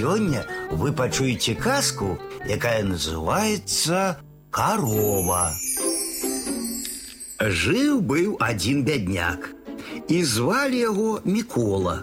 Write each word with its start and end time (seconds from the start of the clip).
сёння 0.00 0.46
вы 0.72 0.92
пачуеце 0.96 1.54
казку, 1.54 2.16
якая 2.48 2.80
называецца 2.88 4.16
карова. 4.48 5.52
Жыў 7.40 8.00
быў 8.00 8.38
адзін 8.40 8.80
бядняк 8.88 9.50
і 10.08 10.22
звалі 10.24 10.80
яго 10.80 11.10
мікола. 11.24 12.00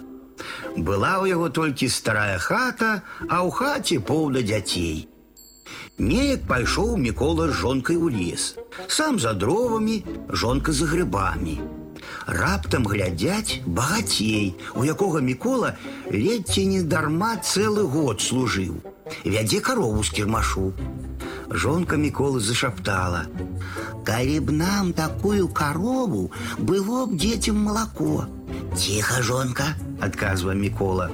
Была 0.78 1.18
ў 1.18 1.34
яго 1.34 1.50
толькі 1.50 1.90
старая 1.90 2.38
хата, 2.38 3.02
а 3.26 3.42
ў 3.42 3.50
хаце 3.50 3.98
поўна 3.98 4.46
дзяцей. 4.46 5.10
Неяк 5.98 6.46
пайшоў 6.46 6.94
мікола 7.02 7.50
з 7.50 7.58
жонкай 7.64 7.98
у 7.98 8.06
лес. 8.06 8.54
Сам 8.86 9.18
за 9.18 9.34
дровамі, 9.34 10.04
жонка 10.30 10.70
за 10.70 10.86
грыбамі. 10.86 11.58
Раптам 12.27 12.85
глядяць 12.87 13.61
багацей, 13.65 14.55
у 14.75 14.83
якога 14.83 15.21
Микола 15.21 15.75
ледзьце 16.09 16.65
не 16.65 16.81
дарма 16.81 17.35
целый 17.37 17.85
год 17.85 18.21
служыў. 18.21 18.79
Вядзе 19.25 19.59
корову 19.59 20.03
з 20.03 20.09
кірмашу. 20.09 20.73
Жонка 21.49 21.97
Миколы 21.97 22.39
зашаптала: « 22.39 24.05
Калі 24.05 24.39
б 24.39 24.51
нам 24.51 24.93
такую 24.93 25.47
корову, 25.49 26.31
было 26.57 27.05
б 27.05 27.17
детям 27.17 27.59
молоко. 27.59 28.25
Тихо, 28.75 29.21
жонка, 29.21 29.75
отказывая 30.01 30.55
Микола. 30.55 31.11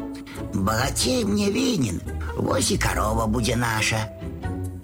Богатей 0.54 1.24
мне 1.26 1.52
винен, 1.52 2.02
вось 2.38 2.72
и 2.72 2.78
корова 2.78 3.26
будет 3.26 3.58
наша. 3.58 4.10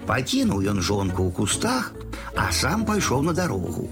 Покинул 0.06 0.60
он 0.68 0.82
жонку 0.82 1.24
у 1.24 1.32
кустах, 1.32 1.94
а 2.36 2.52
сам 2.52 2.86
пошел 2.86 3.22
на 3.22 3.34
дорогу. 3.34 3.90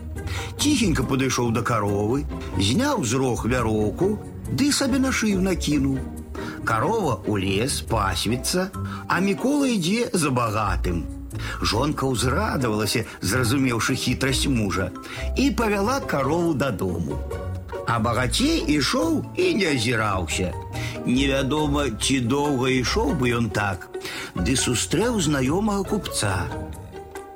Тихенько 0.59 1.05
подошел 1.05 1.51
до 1.51 1.63
коровы, 1.63 2.27
зняў 2.59 3.05
з 3.05 3.15
рог 3.15 3.47
вяроўку, 3.47 4.19
ды 4.51 4.73
сабе 4.73 4.99
на 4.99 5.13
шыю 5.13 5.41
накинул. 5.41 5.99
Корова 6.65 7.21
у 7.27 7.37
лес 7.37 7.81
пасвіцца, 7.81 8.71
а 9.09 9.21
Микола 9.21 9.69
ідзе 9.69 10.11
за 10.13 10.31
богатым. 10.31 11.07
Жонка 11.63 12.09
ўзрадавалася, 12.09 13.05
зразумеўшы 13.21 13.95
хітрасць 13.95 14.47
мужа, 14.49 14.91
і 15.37 15.51
павяла 15.51 16.01
карову 16.01 16.55
дадому. 16.55 17.19
А 17.87 17.99
багацей 17.99 18.65
ішоў 18.69 19.25
і 19.37 19.55
не 19.55 19.73
азіраўся. 19.73 20.53
Невядома, 21.07 21.89
ці 21.97 22.21
доўга 22.21 22.69
ішоў 22.69 23.15
бы 23.17 23.33
ён 23.33 23.49
так, 23.49 23.89
ды 24.37 24.57
сустрэў 24.57 25.21
знаёмага 25.25 25.89
купца. 25.89 26.45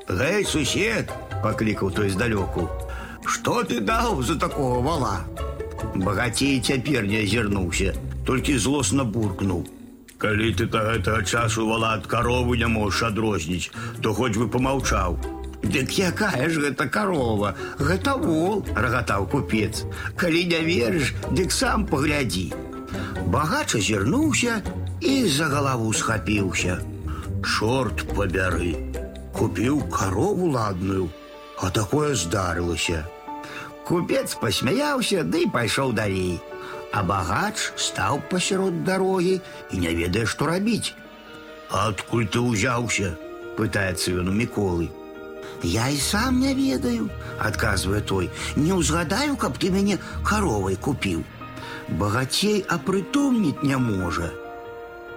Гэй, 0.08 0.45
сусед, 0.45 1.08
паклікаў 1.44 1.92
той 1.92 2.09
здалёку. 2.09 2.67
Што 3.28 3.64
ты 3.64 3.80
даў 3.80 4.23
за 4.23 4.36
такого 4.39 4.81
вала? 4.81 5.25
Багацей 5.95 6.59
цяпер 6.59 7.08
не 7.08 7.23
азірнуўся, 7.23 7.94
толькі 8.25 8.58
злосна 8.58 9.03
буркнуў. 9.03 9.66
Калі 10.17 10.53
ты 10.58 10.66
да 10.66 10.81
гэтага 10.89 11.22
часу 11.23 11.67
вала 11.70 11.94
ад 12.00 12.08
каровы 12.09 12.58
не 12.58 12.67
можаш 12.67 13.11
адрозніць, 13.11 13.70
то 14.02 14.14
хоць 14.17 14.33
бы 14.38 14.47
помаўчаў. 14.50 15.17
Дык 15.61 15.94
якая 15.97 16.50
ж 16.50 16.64
гэта 16.64 16.88
карова, 16.89 17.53
гэта 17.78 18.16
вол, 18.17 18.66
рагатаў 18.73 19.28
купец. 19.30 19.86
Калі 20.16 20.42
не 20.53 20.61
верыш, 20.66 21.14
дык 21.30 21.52
сам 21.52 21.86
паглядзі. 21.86 22.53
Багач 23.28 23.75
азірнуўся 23.75 24.61
і 25.02 25.28
за 25.28 25.52
галаву 25.53 25.94
схапіўся. 25.94 26.80
Чорт 27.45 28.02
пабяры, 28.17 28.73
купіў 29.33 29.81
карову 29.94 30.50
ладную, 30.58 31.09
а 31.61 31.70
такое 31.70 32.16
здарылася. 32.16 33.06
Купец 33.88 34.36
пасмяяўся, 34.36 35.23
ды 35.23 35.47
пайшоў 35.52 35.94
далей. 35.94 36.42
А 36.94 37.03
багач 37.03 37.72
стаў 37.75 38.22
пасярод 38.31 38.83
дарогі 38.83 39.39
і 39.72 39.78
не 39.78 39.94
ведае, 39.95 40.25
што 40.25 40.47
рабіць. 40.47 40.94
Адкуль 41.70 42.28
ты 42.28 42.39
ўзяўся? 42.39 43.16
пытаецца 43.58 44.14
ён 44.22 44.30
у 44.31 44.38
міколы. 44.38 44.88
Я 45.66 45.88
і 45.89 45.97
сам 45.97 46.39
не 46.39 46.53
ведаю, 46.53 47.09
адказвае 47.42 48.02
той, 48.11 48.30
не 48.55 48.77
ўзгадаю, 48.77 49.38
каб 49.42 49.58
ты 49.58 49.73
мяне 49.73 49.98
каровай 50.21 50.77
купіў. 50.77 51.23
Багацей 52.02 52.61
апрытомніць 52.76 53.64
не 53.64 53.77
можа. 53.82 54.30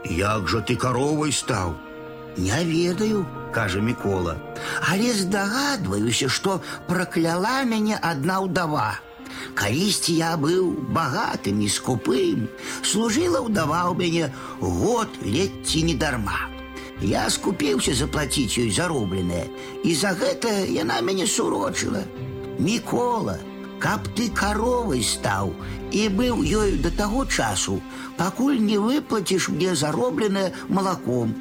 Як 0.09 0.48
жа 0.48 0.65
ты 0.65 0.76
каровай 0.81 1.34
стаў? 1.37 1.76
Не 2.38 2.65
ведаю, 2.65 3.26
кажа 3.54 3.81
Мікола, 3.81 4.37
але 4.81 5.12
здагадваюся, 5.12 6.28
што 6.28 6.60
пракляла 6.87 7.62
мяне 7.65 7.98
адна 8.00 8.41
ўдава. 8.47 9.00
Калісьці 9.54 10.15
я 10.15 10.37
быў 10.37 10.71
багатым 10.94 11.60
і 11.65 11.69
скупым, 11.69 12.47
служыла 12.82 13.43
ўдава 13.47 13.91
ў 13.91 13.94
мяне 13.98 14.25
год 14.60 15.09
ледці 15.22 15.82
не 15.87 15.94
дарма. 15.94 16.50
Я 17.00 17.31
скупіўся 17.31 17.94
заплаціць 17.97 18.60
ёй 18.60 18.71
заробленае, 18.71 19.48
і 19.84 19.94
за 19.94 20.12
гэта 20.12 20.53
яна 20.69 21.00
мяне 21.00 21.26
сурочыла. 21.26 22.04
Мікола, 22.60 23.38
каб 23.81 24.04
ты 24.12 24.28
каровай 24.37 25.03
стаў 25.03 25.54
і 25.91 26.09
быў 26.12 26.44
ёю 26.44 26.76
да 26.84 26.91
таго 26.93 27.25
часу, 27.25 27.81
пакуль 28.21 28.60
не 28.60 28.76
выплаціш 28.76 29.48
мне 29.48 29.75
заробленае 29.75 30.53
малаком. 30.69 31.32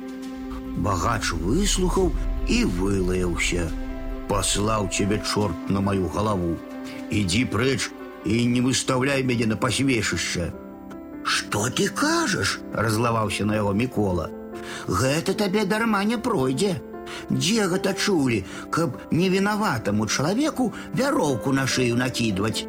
Багач 0.77 1.33
выслухаў 1.33 2.11
і 2.47 2.63
вылаяўся. 2.79 3.69
Паслаў 4.29 4.89
цябе 4.93 5.21
чорт 5.25 5.69
на 5.69 5.81
маю 5.81 6.09
галаву. 6.15 6.55
Ідзі 7.09 7.45
прэч 7.53 7.89
і 8.25 8.45
не 8.45 8.61
выставляй 8.61 9.23
мяне 9.23 9.45
на 9.45 9.57
пасвешышча. 9.57 10.51
Што 11.23 11.69
ты 11.69 11.89
кажаш? 11.89 12.59
разлаваўся 12.73 13.45
на 13.45 13.55
яго 13.55 13.73
Мікола. 13.73 14.29
Гэта 14.87 15.33
табе 15.33 15.65
дарма 15.65 16.03
не 16.03 16.17
пройдзе. 16.17 16.77
Дзе 17.29 17.67
гэта 17.69 17.93
чулі, 17.93 18.43
каб 18.69 18.97
невінаватаму 19.11 20.07
чалавеку 20.07 20.73
вяроўку 20.93 21.53
на 21.53 21.65
шыю 21.67 21.97
накідваць. 21.97 22.65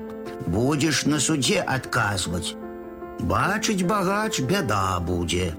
Будзеш 0.46 1.06
на 1.06 1.20
судзе 1.20 1.60
адказваць. 1.60 2.54
Бачыць 3.20 3.84
багач 3.84 4.40
бяда 4.40 5.00
будзе. 5.00 5.52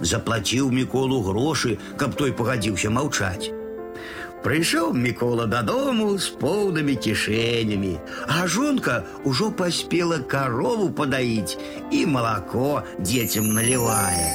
Заплаціў 0.00 0.70
міколу 0.70 1.20
грошы, 1.22 1.76
каб 1.96 2.16
той 2.20 2.32
пагадзіўся 2.32 2.90
маўчаць. 2.90 3.52
Прыйшоў 4.44 4.92
Мікола 4.92 5.46
дадому 5.48 6.18
з 6.20 6.28
поўнымі 6.40 6.96
кішэнямі, 7.00 7.94
а 8.28 8.44
жонка 8.44 9.00
ўжо 9.24 9.48
паспела 9.60 10.20
карову 10.20 10.90
падаіць 10.92 11.56
і 11.88 12.04
малако 12.04 12.82
дзецям 13.00 13.48
налівае. 13.56 14.28